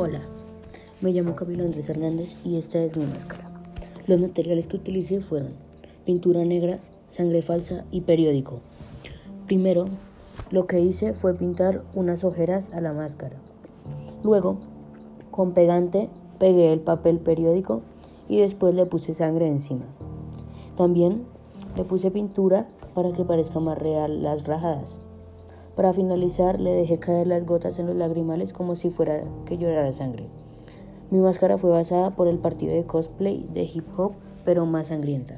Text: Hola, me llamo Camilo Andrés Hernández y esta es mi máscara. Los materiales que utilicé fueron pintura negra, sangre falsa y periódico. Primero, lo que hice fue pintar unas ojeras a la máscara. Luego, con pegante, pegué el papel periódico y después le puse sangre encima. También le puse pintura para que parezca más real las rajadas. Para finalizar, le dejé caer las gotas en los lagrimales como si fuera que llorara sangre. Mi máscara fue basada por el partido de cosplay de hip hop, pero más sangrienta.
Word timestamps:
Hola, 0.00 0.20
me 1.00 1.10
llamo 1.10 1.34
Camilo 1.34 1.64
Andrés 1.64 1.88
Hernández 1.88 2.36
y 2.44 2.56
esta 2.56 2.78
es 2.78 2.96
mi 2.96 3.04
máscara. 3.04 3.50
Los 4.06 4.20
materiales 4.20 4.68
que 4.68 4.76
utilicé 4.76 5.20
fueron 5.20 5.54
pintura 6.06 6.44
negra, 6.44 6.78
sangre 7.08 7.42
falsa 7.42 7.84
y 7.90 8.02
periódico. 8.02 8.60
Primero, 9.46 9.86
lo 10.52 10.68
que 10.68 10.78
hice 10.78 11.14
fue 11.14 11.34
pintar 11.34 11.82
unas 11.94 12.22
ojeras 12.22 12.70
a 12.72 12.80
la 12.80 12.92
máscara. 12.92 13.38
Luego, 14.22 14.58
con 15.32 15.50
pegante, 15.50 16.08
pegué 16.38 16.72
el 16.72 16.78
papel 16.78 17.18
periódico 17.18 17.82
y 18.28 18.38
después 18.38 18.76
le 18.76 18.86
puse 18.86 19.14
sangre 19.14 19.48
encima. 19.48 19.86
También 20.76 21.24
le 21.76 21.82
puse 21.82 22.12
pintura 22.12 22.68
para 22.94 23.10
que 23.10 23.24
parezca 23.24 23.58
más 23.58 23.76
real 23.76 24.22
las 24.22 24.46
rajadas. 24.46 25.02
Para 25.78 25.92
finalizar, 25.92 26.58
le 26.58 26.72
dejé 26.72 26.98
caer 26.98 27.28
las 27.28 27.46
gotas 27.46 27.78
en 27.78 27.86
los 27.86 27.94
lagrimales 27.94 28.52
como 28.52 28.74
si 28.74 28.90
fuera 28.90 29.22
que 29.46 29.58
llorara 29.58 29.92
sangre. 29.92 30.28
Mi 31.12 31.20
máscara 31.20 31.56
fue 31.56 31.70
basada 31.70 32.16
por 32.16 32.26
el 32.26 32.40
partido 32.40 32.74
de 32.74 32.84
cosplay 32.84 33.48
de 33.54 33.62
hip 33.62 33.86
hop, 33.96 34.14
pero 34.44 34.66
más 34.66 34.88
sangrienta. 34.88 35.36